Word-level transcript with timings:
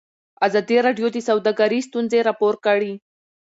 ازادي 0.45 0.77
راډیو 0.85 1.07
د 1.13 1.17
سوداګري 1.27 1.79
ستونزې 1.87 2.19
راپور 2.27 2.55
کړي. 2.65 2.93